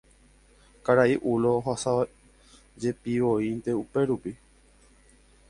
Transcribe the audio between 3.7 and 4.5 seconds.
upérupi.